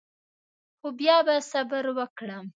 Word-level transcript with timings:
خو 0.79 0.87
بیا 0.99 1.17
به 1.25 1.35
صبر 1.51 1.83
وکړم. 1.97 2.45